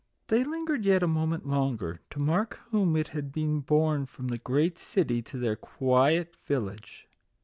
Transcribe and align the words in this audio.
They 0.29 0.43
lingered 0.43 0.83
yet 0.83 1.03
a 1.03 1.07
moment 1.07 1.45
longer, 1.47 1.99
to 2.09 2.17
mark 2.17 2.59
whom 2.71 2.95
it 2.95 3.09
had 3.09 3.31
borne 3.67 4.07
from 4.07 4.29
the 4.29 4.39
great 4.39 4.79
city 4.79 5.21
to 5.21 5.37
their 5.37 5.55
quiet 5.55 6.35
village. 6.37 7.07